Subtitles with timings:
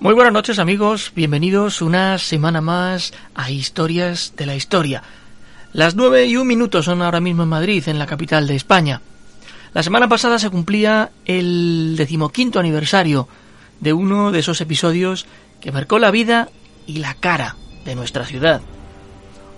[0.00, 5.02] Muy buenas noches amigos, bienvenidos una semana más a Historias de la Historia.
[5.74, 9.02] Las nueve y un minuto son ahora mismo en Madrid, en la capital de España.
[9.74, 13.28] La semana pasada se cumplía el decimoquinto aniversario
[13.80, 15.26] de uno de esos episodios
[15.60, 16.48] que marcó la vida
[16.86, 18.62] y la cara de nuestra ciudad.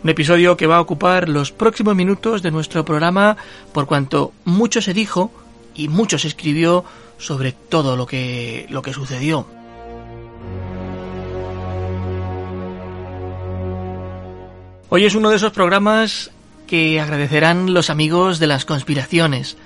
[0.03, 3.37] Un episodio que va a ocupar los próximos minutos de nuestro programa
[3.73, 5.31] por cuanto mucho se dijo
[5.77, 6.85] y mucho se escribió
[7.17, 9.62] sobre todo lo que, lo que sucedió.
[14.95, 16.31] Hoy es uno de esos programas
[16.67, 19.57] que agradecerán los amigos de las conspiraciones.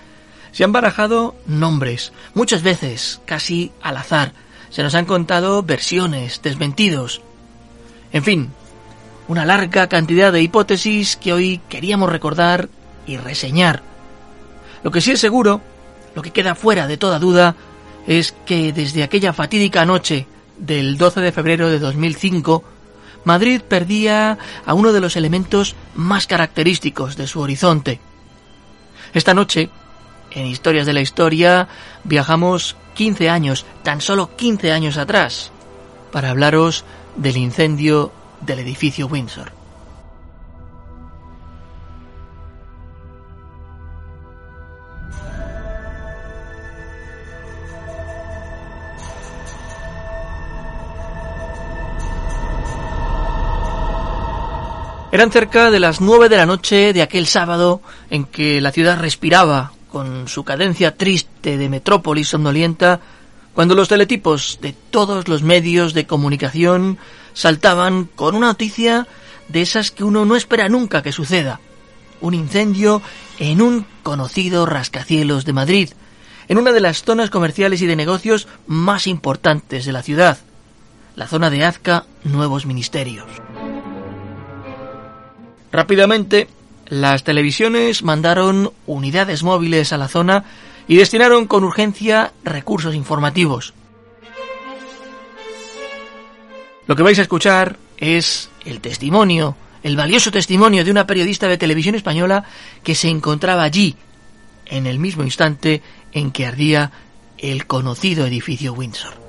[0.53, 4.35] Se han barajado nombres, muchas veces, casi al azar.
[4.71, 7.23] Se nos han contado versiones, desmentidos.
[8.13, 8.53] En fin,
[9.27, 12.69] una larga cantidad de hipótesis que hoy queríamos recordar
[13.05, 13.83] y reseñar.
[14.85, 15.61] Lo que sí es seguro,
[16.15, 17.57] lo que queda fuera de toda duda,
[18.07, 22.76] es que desde aquella fatídica noche del 12 de febrero de 2005,
[23.27, 27.99] Madrid perdía a uno de los elementos más característicos de su horizonte.
[29.13, 29.69] Esta noche,
[30.31, 31.67] en Historias de la Historia,
[32.05, 35.51] viajamos 15 años, tan solo 15 años atrás,
[36.13, 36.85] para hablaros
[37.17, 39.55] del incendio del edificio Windsor.
[55.12, 57.80] Eran cerca de las nueve de la noche de aquel sábado
[58.11, 63.00] en que la ciudad respiraba con su cadencia triste de metrópolis somnolienta,
[63.55, 66.98] cuando los teletipos de todos los medios de comunicación
[67.34, 69.06] saltaban con una noticia
[69.48, 71.61] de esas que uno no espera nunca que suceda.
[72.20, 73.00] Un incendio
[73.38, 75.90] en un conocido rascacielos de Madrid,
[76.48, 80.38] en una de las zonas comerciales y de negocios más importantes de la ciudad,
[81.14, 83.45] la zona de Azca Nuevos Ministerios.
[85.73, 86.49] Rápidamente,
[86.87, 90.45] las televisiones mandaron unidades móviles a la zona
[90.89, 93.75] y destinaron con urgencia recursos informativos.
[96.87, 101.59] Lo que vais a escuchar es el testimonio, el valioso testimonio de una periodista de
[101.59, 102.45] televisión española
[102.85, 103.97] que se encontraba allí,
[104.67, 106.93] en el mismo instante en que ardía
[107.39, 109.26] el conocido edificio Windsor.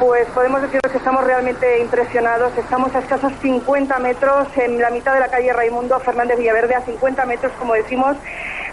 [0.00, 2.56] Pues podemos decir que estamos realmente impresionados.
[2.56, 6.80] Estamos a escasos 50 metros en la mitad de la calle Raimundo Fernández Villaverde, a
[6.80, 8.16] 50 metros, como decimos,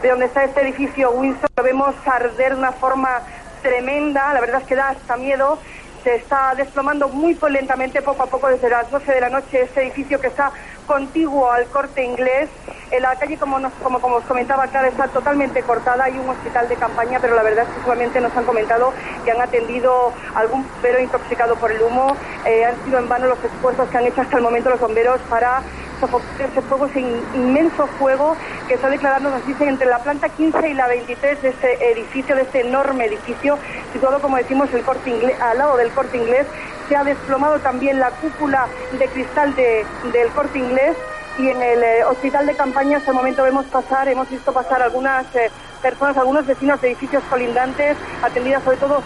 [0.01, 1.49] de donde está este edificio Windsor.
[1.57, 3.23] Lo vemos arder de una forma
[3.61, 5.59] tremenda, la verdad es que da hasta miedo.
[6.01, 9.81] Se está desplomando muy lentamente, poco a poco, desde las 12 de la noche, este
[9.81, 10.53] edificio que está
[10.87, 12.49] contiguo al corte inglés.
[12.89, 16.05] En la calle, como, como, os comentaba, acá está totalmente cortada.
[16.05, 18.93] Hay un hospital de campaña, pero la verdad es que solamente nos han comentado
[19.25, 22.15] que han atendido algún bombero intoxicado por el humo.
[22.45, 25.19] Eh, han sido en vano los esfuerzos que han hecho hasta el momento los bomberos
[25.29, 25.61] para
[25.99, 28.35] sofocar ese fuego, ese inmenso fuego
[28.67, 32.35] que está declarando, nos dicen, entre la planta 15 y la 23 de este edificio,
[32.35, 33.57] de este enorme edificio,
[33.93, 36.47] situado, como decimos, el corte al lado del corte inglés,
[36.87, 40.95] se ha desplomado también la cúpula de cristal del corte inglés
[41.37, 44.81] y en el eh, hospital de campaña hasta el momento vemos pasar, hemos visto pasar
[44.81, 45.51] algunas eh,
[45.81, 49.03] personas, algunos vecinos de edificios colindantes, atendidas sobre todo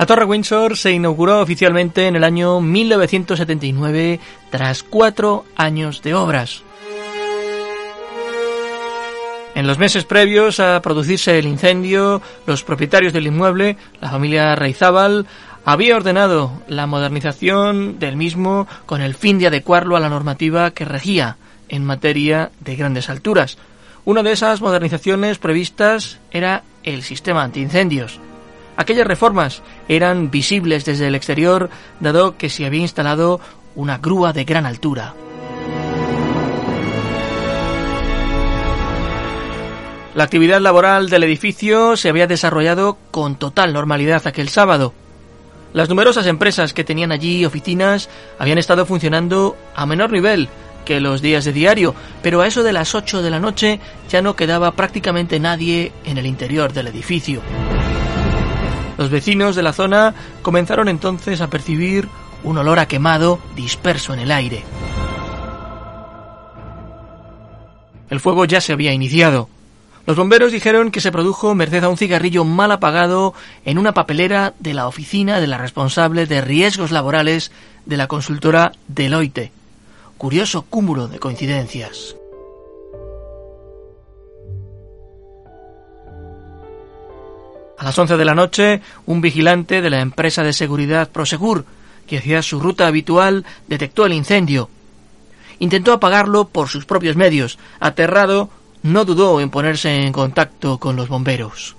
[0.00, 4.18] La Torre Windsor se inauguró oficialmente en el año 1979
[4.48, 6.62] tras cuatro años de obras.
[9.54, 15.26] En los meses previos a producirse el incendio, los propietarios del inmueble, la familia Reizábal,
[15.66, 20.86] había ordenado la modernización del mismo con el fin de adecuarlo a la normativa que
[20.86, 21.36] regía
[21.68, 23.58] en materia de grandes alturas,
[24.06, 28.18] Una de esas modernizaciones previstas era el sistema antiincendios.
[28.80, 31.68] Aquellas reformas eran visibles desde el exterior,
[32.00, 33.38] dado que se había instalado
[33.74, 35.12] una grúa de gran altura.
[40.14, 44.94] La actividad laboral del edificio se había desarrollado con total normalidad aquel sábado.
[45.74, 50.48] Las numerosas empresas que tenían allí oficinas habían estado funcionando a menor nivel
[50.86, 53.78] que los días de diario, pero a eso de las 8 de la noche
[54.08, 57.42] ya no quedaba prácticamente nadie en el interior del edificio.
[59.00, 62.06] Los vecinos de la zona comenzaron entonces a percibir
[62.44, 64.62] un olor a quemado disperso en el aire.
[68.10, 69.48] El fuego ya se había iniciado.
[70.04, 73.32] Los bomberos dijeron que se produjo merced a un cigarrillo mal apagado
[73.64, 77.52] en una papelera de la oficina de la responsable de riesgos laborales
[77.86, 79.50] de la consultora Deloitte.
[80.18, 82.19] Curioso cúmulo de coincidencias.
[87.80, 91.64] A las 11 de la noche, un vigilante de la empresa de seguridad Prosegur,
[92.06, 94.68] que hacía su ruta habitual, detectó el incendio.
[95.60, 97.58] Intentó apagarlo por sus propios medios.
[97.80, 98.50] Aterrado,
[98.82, 101.74] no dudó en ponerse en contacto con los bomberos.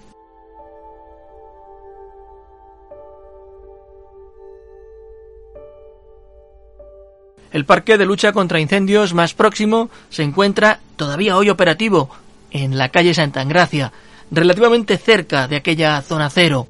[7.52, 12.10] El parque de lucha contra incendios más próximo se encuentra todavía hoy operativo
[12.50, 13.92] en la calle Santa Engracia,
[14.32, 16.68] relativamente cerca de aquella zona cero.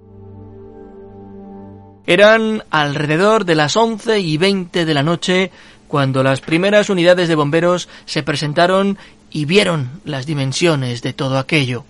[2.07, 5.51] Eran alrededor de las once y veinte de la noche
[5.87, 8.97] cuando las primeras unidades de bomberos se presentaron
[9.29, 11.85] y vieron las dimensiones de todo aquello.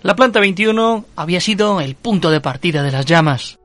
[0.00, 3.57] La planta 21 había sido el punto de partida de las llamas.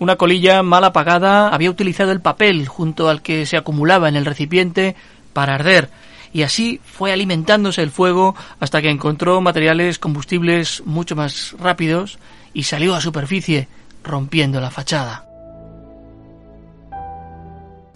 [0.00, 4.24] Una colilla mal apagada había utilizado el papel junto al que se acumulaba en el
[4.24, 4.94] recipiente
[5.32, 5.90] para arder,
[6.32, 12.18] y así fue alimentándose el fuego hasta que encontró materiales combustibles mucho más rápidos
[12.54, 13.66] y salió a superficie,
[14.04, 15.24] rompiendo la fachada.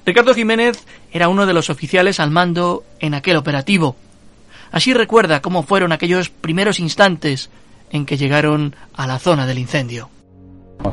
[0.05, 3.95] Ricardo Jiménez era uno de los oficiales al mando en aquel operativo.
[4.73, 7.51] Así recuerda cómo fueron aquellos primeros instantes
[7.91, 10.11] en que llegaron a la zona del incendio.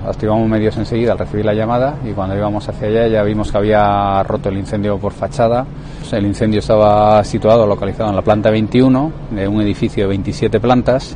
[0.07, 3.57] Activamos medios enseguida al recibir la llamada y cuando íbamos hacia allá ya vimos que
[3.57, 5.65] había roto el incendio por fachada.
[6.12, 11.15] El incendio estaba situado, localizado en la planta 21 de un edificio de 27 plantas.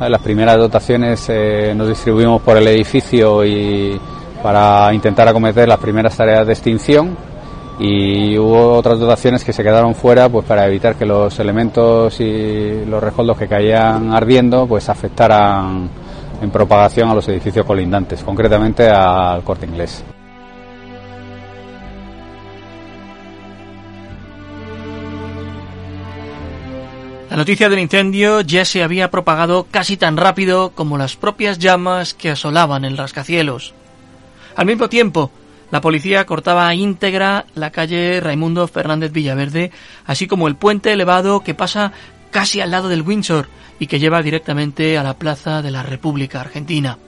[0.00, 3.98] Las primeras dotaciones eh, nos distribuimos por el edificio y
[4.42, 7.16] para intentar acometer las primeras tareas de extinción
[7.78, 12.84] y hubo otras dotaciones que se quedaron fuera pues para evitar que los elementos y
[12.86, 15.88] los rescoldos que caían ardiendo pues afectaran
[16.40, 20.04] en propagación a los edificios colindantes, concretamente al corte inglés.
[27.30, 32.14] La noticia del incendio ya se había propagado casi tan rápido como las propias llamas
[32.14, 33.74] que asolaban el rascacielos.
[34.54, 35.30] Al mismo tiempo,
[35.70, 39.72] la policía cortaba íntegra la calle Raimundo Fernández Villaverde,
[40.06, 41.92] así como el puente elevado que pasa
[42.36, 43.48] casi al lado del Windsor
[43.78, 46.98] y que lleva directamente a la Plaza de la República Argentina.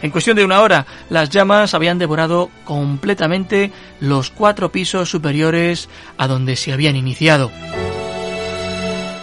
[0.00, 3.70] En cuestión de una hora, las llamas habían devorado completamente
[4.00, 7.50] los cuatro pisos superiores a donde se habían iniciado.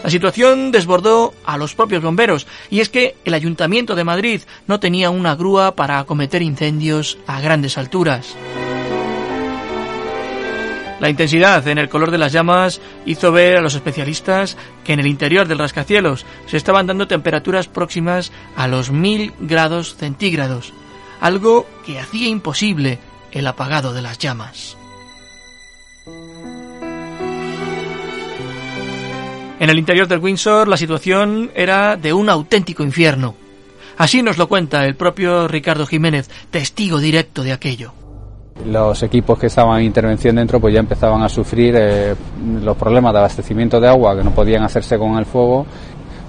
[0.03, 4.79] La situación desbordó a los propios bomberos, y es que el Ayuntamiento de Madrid no
[4.79, 8.35] tenía una grúa para acometer incendios a grandes alturas.
[11.03, 14.55] La intensidad en el color de las llamas hizo ver a los especialistas
[14.85, 19.97] que en el interior del rascacielos se estaban dando temperaturas próximas a los mil grados
[19.97, 20.71] centígrados,
[21.19, 22.99] algo que hacía imposible
[23.33, 24.77] el apagado de las llamas.
[29.59, 33.35] En el interior del Windsor la situación era de un auténtico infierno.
[33.97, 37.93] Así nos lo cuenta el propio Ricardo Jiménez, testigo directo de aquello.
[38.65, 42.15] Los equipos que estaban en intervención dentro pues ya empezaban a sufrir eh,
[42.61, 45.65] los problemas de abastecimiento de agua que no podían hacerse con el fuego.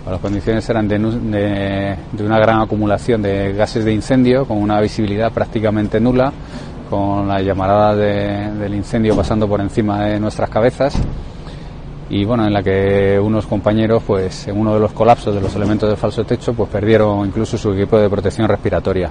[0.09, 5.33] Las condiciones eran de, de, una gran acumulación de gases de incendio con una visibilidad
[5.33, 6.33] prácticamente nula,
[6.91, 11.01] con la llamarada del incendio pasando por encima de nuestras cabezas
[12.11, 15.55] y bueno, en la que unos compañeros, pues en uno de los colapsos de los
[15.57, 19.11] elementos del falso techo, pues perdieron incluso su equipo de protección respiratoria.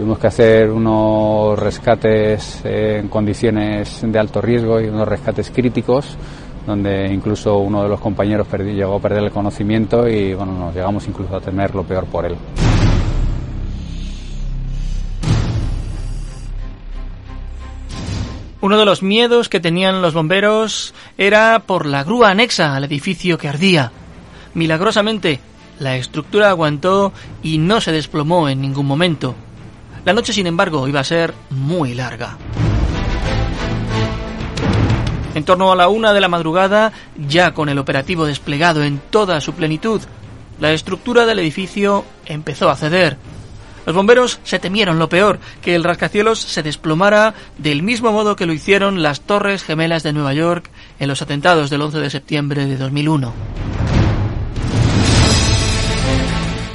[0.00, 6.16] Tuvimos que hacer unos rescates eh, en condiciones de alto riesgo y unos rescates críticos,
[6.66, 11.06] donde incluso uno de los compañeros llegó a perder el conocimiento y bueno, nos llegamos
[11.06, 12.34] incluso a temer lo peor por él.
[18.62, 23.36] Uno de los miedos que tenían los bomberos era por la grúa anexa al edificio
[23.36, 23.92] que ardía.
[24.54, 25.40] Milagrosamente,
[25.78, 29.34] la estructura aguantó y no se desplomó en ningún momento.
[30.04, 32.38] La noche, sin embargo, iba a ser muy larga.
[35.34, 39.40] En torno a la una de la madrugada, ya con el operativo desplegado en toda
[39.40, 40.00] su plenitud,
[40.58, 43.16] la estructura del edificio empezó a ceder.
[43.86, 48.46] Los bomberos se temieron lo peor, que el rascacielos se desplomara del mismo modo que
[48.46, 52.66] lo hicieron las Torres Gemelas de Nueva York en los atentados del 11 de septiembre
[52.66, 53.69] de 2001.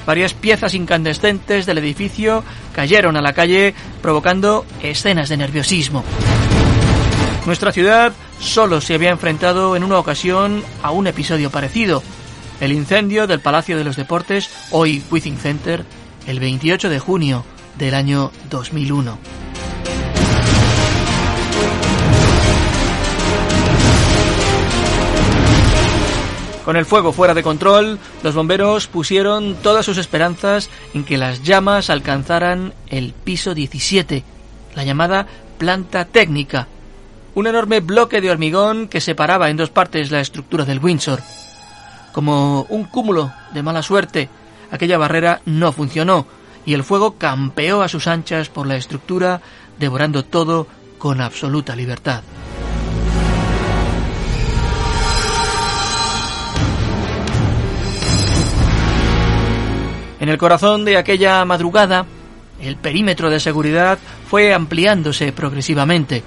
[0.06, 2.44] Varias piezas incandescentes del edificio
[2.74, 6.04] cayeron a la calle provocando escenas de nerviosismo.
[7.46, 12.04] Nuestra ciudad solo se había enfrentado en una ocasión a un episodio parecido,
[12.60, 15.86] el incendio del Palacio de los Deportes, hoy Withing Center,
[16.28, 17.46] el 28 de junio
[17.78, 19.45] del año 2001.
[26.66, 31.44] Con el fuego fuera de control, los bomberos pusieron todas sus esperanzas en que las
[31.44, 34.24] llamas alcanzaran el piso 17,
[34.74, 35.28] la llamada
[35.60, 36.68] planta técnica,
[37.36, 41.22] un enorme bloque de hormigón que separaba en dos partes la estructura del Windsor.
[42.12, 44.28] Como un cúmulo de mala suerte,
[44.72, 46.26] aquella barrera no funcionó
[46.66, 49.40] y el fuego campeó a sus anchas por la estructura,
[49.78, 50.66] devorando todo
[50.98, 52.24] con absoluta libertad.
[60.25, 62.08] En el corazón de aquella madrugada,
[62.60, 66.24] el perímetro de seguridad fue ampliándose progresivamente.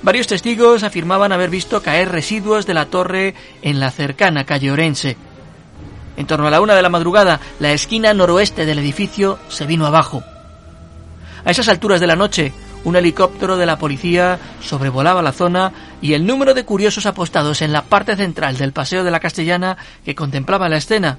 [0.00, 5.18] Varios testigos afirmaban haber visto caer residuos de la torre en la cercana calle Orense.
[6.16, 9.84] En torno a la una de la madrugada, la esquina noroeste del edificio se vino
[9.84, 10.22] abajo.
[11.44, 12.54] A esas alturas de la noche,
[12.84, 17.72] un helicóptero de la policía sobrevolaba la zona y el número de curiosos apostados en
[17.72, 21.18] la parte central del Paseo de la Castellana que contemplaba la escena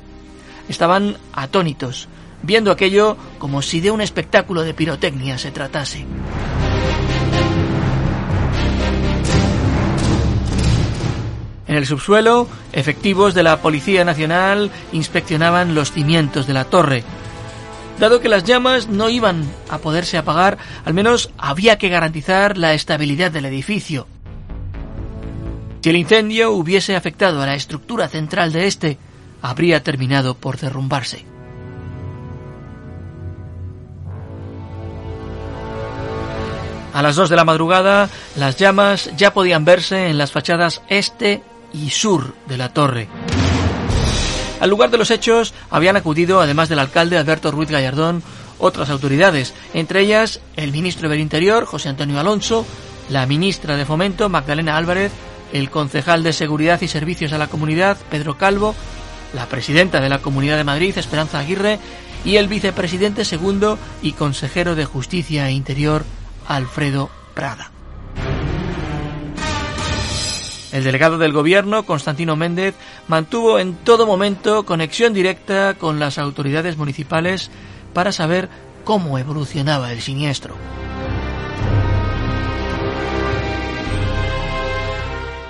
[0.69, 2.07] estaban atónitos,
[2.41, 6.05] viendo aquello como si de un espectáculo de pirotecnia se tratase.
[11.73, 17.03] En el subsuelo, efectivos de la Policía Nacional inspeccionaban los cimientos de la torre.
[17.99, 22.73] Dado que las llamas no iban a poderse apagar, al menos había que garantizar la
[22.73, 24.07] estabilidad del edificio.
[25.81, 28.97] Si el incendio hubiese afectado a la estructura central de este,
[29.43, 31.25] habría terminado por derrumbarse.
[36.93, 41.43] A las dos de la madrugada, las llamas ya podían verse en las fachadas este
[41.73, 43.09] y sur de la torre.
[44.61, 48.23] Al lugar de los hechos habían acudido, además del alcalde Alberto Ruiz Gallardón,
[48.59, 52.65] otras autoridades, entre ellas el ministro del Interior, José Antonio Alonso,
[53.09, 55.11] la ministra de Fomento, Magdalena Álvarez,
[55.51, 58.73] el concejal de Seguridad y Servicios a la Comunidad, Pedro Calvo,
[59.33, 61.79] la presidenta de la Comunidad de Madrid, Esperanza Aguirre,
[62.25, 66.05] y el vicepresidente segundo y consejero de Justicia e Interior,
[66.47, 67.71] Alfredo Prada.
[70.71, 72.73] El delegado del gobierno, Constantino Méndez,
[73.07, 77.51] mantuvo en todo momento conexión directa con las autoridades municipales
[77.93, 78.49] para saber
[78.83, 80.55] cómo evolucionaba el siniestro.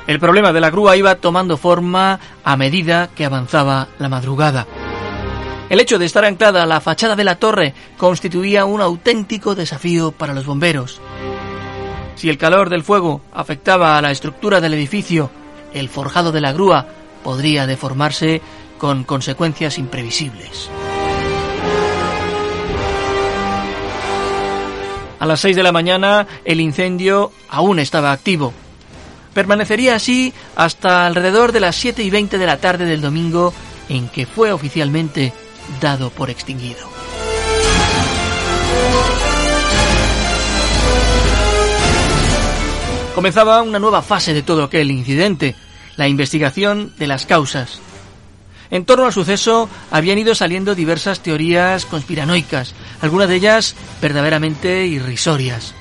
[0.05, 4.67] El problema de la grúa iba tomando forma a medida que avanzaba la madrugada.
[5.69, 10.11] El hecho de estar anclada a la fachada de la torre constituía un auténtico desafío
[10.11, 11.01] para los bomberos.
[12.15, 15.31] Si el calor del fuego afectaba a la estructura del edificio,
[15.73, 16.85] el forjado de la grúa
[17.23, 18.41] podría deformarse
[18.77, 20.69] con consecuencias imprevisibles.
[25.19, 28.53] A las 6 de la mañana el incendio aún estaba activo.
[29.33, 33.53] Permanecería así hasta alrededor de las 7 y 20 de la tarde del domingo
[33.89, 35.33] en que fue oficialmente
[35.81, 36.93] dado por extinguido.
[43.15, 45.55] Comenzaba una nueva fase de todo aquel incidente,
[45.97, 47.79] la investigación de las causas.
[48.71, 55.75] En torno al suceso habían ido saliendo diversas teorías conspiranoicas, algunas de ellas verdaderamente irrisorias.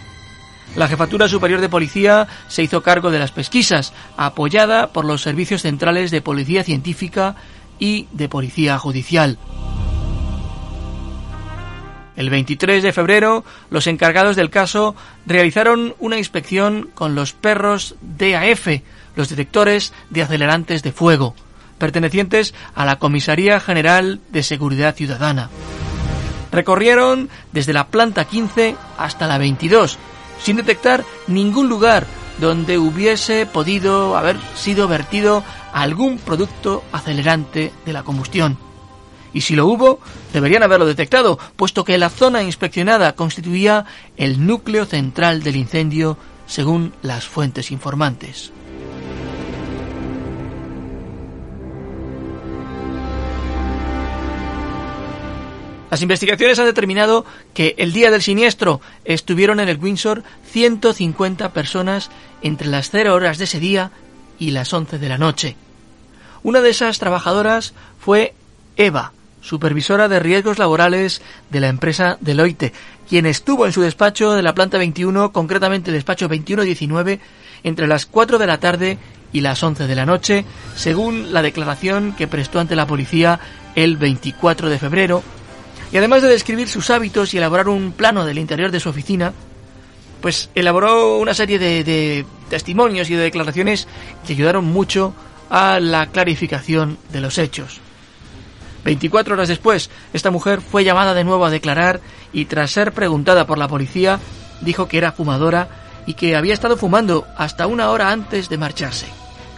[0.77, 5.63] La Jefatura Superior de Policía se hizo cargo de las pesquisas, apoyada por los servicios
[5.63, 7.37] centrales de Policía Científica
[7.79, 9.39] y de Policía Judicial.
[12.17, 14.95] El 23 de febrero, los encargados del caso
[15.27, 18.69] realizaron una inspección con los perros DAF,
[19.15, 21.35] los detectores de acelerantes de fuego,
[21.79, 25.51] pertenecientes a la Comisaría General de Seguridad Ciudadana.
[26.51, 29.99] Recorrieron desde la planta 15 hasta la 22,
[30.43, 32.07] sin detectar ningún lugar
[32.39, 38.59] donde hubiese podido haber sido vertido algún producto acelerante de la combustión.
[39.33, 40.01] Y si lo hubo,
[40.33, 46.93] deberían haberlo detectado, puesto que la zona inspeccionada constituía el núcleo central del incendio, según
[47.03, 48.53] las fuentes informantes.
[55.93, 62.09] Las investigaciones han determinado que el día del siniestro estuvieron en el Windsor 150 personas
[62.41, 63.91] entre las 0 horas de ese día
[64.39, 65.55] y las 11 de la noche.
[66.43, 68.33] Una de esas trabajadoras fue
[68.79, 71.21] Eva, supervisora de riesgos laborales
[71.51, 72.73] de la empresa Deloitte,
[73.07, 77.21] quien estuvo en su despacho de la planta 21, concretamente el despacho 2119,
[77.65, 78.97] entre las 4 de la tarde
[79.31, 83.41] y las 11 de la noche, según la declaración que prestó ante la policía
[83.75, 85.23] el 24 de febrero
[85.93, 89.33] y además de describir sus hábitos y elaborar un plano del interior de su oficina,
[90.23, 93.87] pues elaboró una serie de, testimonios y de declaraciones
[94.27, 95.13] que ayudaron mucho
[95.51, 97.81] a la clarificación de los hechos.
[98.85, 102.01] 24 horas después, esta mujer fue llamada de nuevo a declarar
[102.33, 104.19] y tras ser preguntada por la policía,
[104.63, 105.69] dijo que era fumadora
[106.07, 109.07] y que había estado fumando hasta una hora antes de marcharse.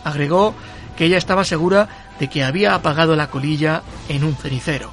[0.03, 0.55] Agregó
[0.97, 1.89] que ella estaba segura
[2.19, 4.93] de que había apagado la colilla en un cenicero.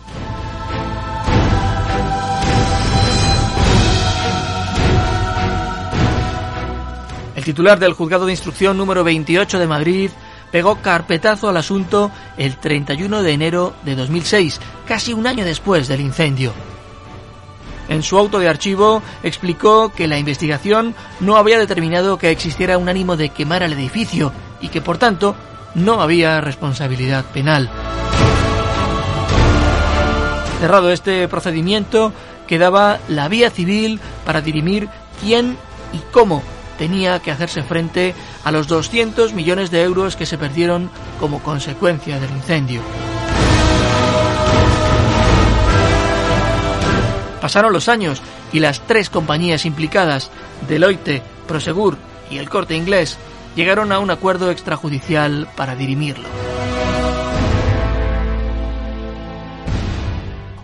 [7.41, 10.11] El titular del juzgado de instrucción número 28 de Madrid
[10.51, 16.01] pegó carpetazo al asunto el 31 de enero de 2006, casi un año después del
[16.01, 16.53] incendio.
[17.89, 22.89] En su auto de archivo explicó que la investigación no había determinado que existiera un
[22.89, 24.31] ánimo de quemar el edificio
[24.61, 25.35] y que por tanto
[25.73, 27.71] no había responsabilidad penal.
[30.59, 32.13] Cerrado este procedimiento,
[32.45, 35.57] quedaba la vía civil para dirimir quién
[35.91, 36.43] y cómo
[36.81, 40.89] tenía que hacerse frente a los 200 millones de euros que se perdieron
[41.19, 42.81] como consecuencia del incendio.
[47.39, 50.31] Pasaron los años y las tres compañías implicadas,
[50.67, 51.99] Deloitte, Prosegur
[52.31, 53.19] y el Corte Inglés,
[53.55, 56.27] llegaron a un acuerdo extrajudicial para dirimirlo.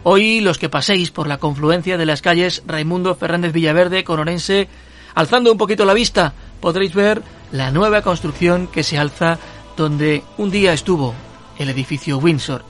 [0.02, 4.68] Hoy los que paséis por la confluencia de las calles Raimundo Fernández Villaverde con Orense
[5.18, 9.40] Alzando un poquito la vista, podréis ver la nueva construcción que se alza
[9.76, 11.16] donde un día estuvo
[11.58, 12.64] el edificio Windsor.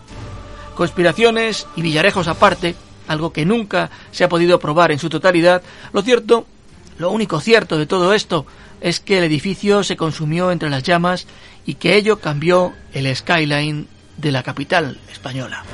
[0.74, 2.78] Conspiraciones y villarejos aparte,
[3.10, 6.46] algo que nunca se ha podido probar en su totalidad, lo cierto,
[6.98, 8.46] lo único cierto de todo esto,
[8.80, 11.28] es que el edificio se consumió entre las llamas
[11.66, 15.66] y que ello cambió el skyline de la capital española.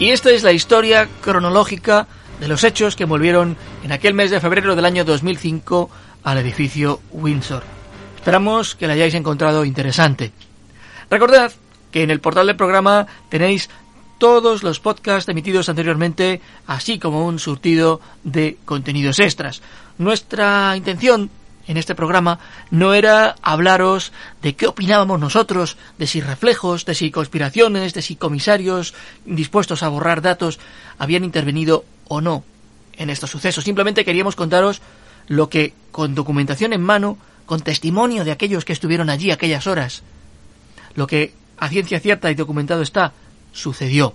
[0.00, 2.06] Y esta es la historia cronológica
[2.40, 5.90] de los hechos que envolvieron en aquel mes de febrero del año 2005
[6.24, 7.62] al edificio Windsor.
[8.16, 10.32] Esperamos que la hayáis encontrado interesante.
[11.10, 11.52] Recordad
[11.90, 13.68] que en el portal del programa tenéis
[14.16, 19.60] todos los podcasts emitidos anteriormente, así como un surtido de contenidos extras.
[19.98, 21.28] Nuestra intención
[21.70, 22.40] en este programa
[22.72, 28.16] no era hablaros de qué opinábamos nosotros, de si reflejos, de si conspiraciones, de si
[28.16, 28.92] comisarios
[29.24, 30.58] dispuestos a borrar datos
[30.98, 32.42] habían intervenido o no
[32.94, 33.62] en estos sucesos.
[33.62, 34.82] Simplemente queríamos contaros
[35.28, 40.02] lo que, con documentación en mano, con testimonio de aquellos que estuvieron allí aquellas horas,
[40.96, 43.12] lo que a ciencia cierta y documentado está,
[43.52, 44.12] sucedió.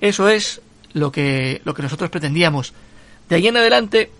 [0.00, 0.62] Eso es
[0.94, 2.72] lo que, lo que nosotros pretendíamos.
[3.28, 4.10] De ahí en adelante,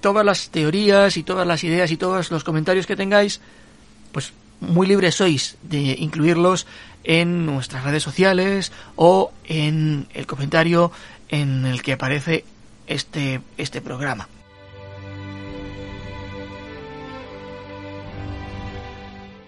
[0.00, 3.40] todas las teorías y todas las ideas y todos los comentarios que tengáis,
[4.12, 6.66] pues muy libres sois de incluirlos
[7.04, 10.92] en nuestras redes sociales o en el comentario
[11.28, 12.44] en el que aparece
[12.86, 14.28] este, este programa.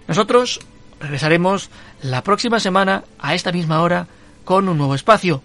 [0.09, 0.61] Nosotros
[1.01, 1.71] regresaremos
[2.03, 4.07] la próxima semana a esta misma hora
[4.45, 5.43] con un nuevo espacio.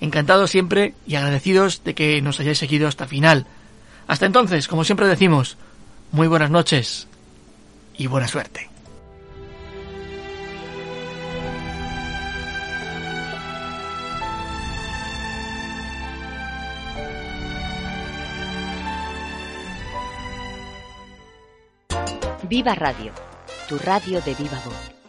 [0.00, 3.46] Encantados siempre y agradecidos de que nos hayáis seguido hasta el final.
[4.10, 5.56] Hasta entonces, como siempre decimos,
[6.10, 7.06] muy buenas noches
[7.96, 8.68] y buena suerte.
[22.48, 23.12] Viva Radio,
[23.68, 24.99] tu radio de viva voz.